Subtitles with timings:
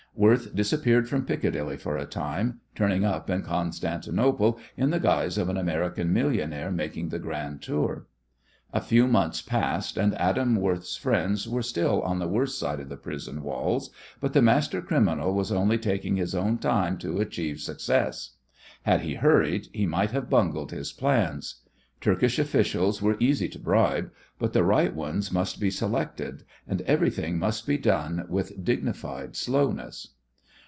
[0.13, 5.47] Worth disappeared from Piccadilly for a time, turning up in Constantinople in the guise of
[5.47, 8.07] an American millionaire making the grand tour.
[8.73, 12.89] A few months passed, and Adam Worth's friends were still on the worse side of
[12.89, 17.61] the prison walls, but the master criminal was only taking his own time to achieve
[17.61, 18.31] success.
[18.83, 21.61] Had he hurried he might have bungled his plans.
[22.01, 24.09] Turkish officials are easy to bribe,
[24.39, 30.07] but the right ones must be selected, and everything must be done with dignified slowness.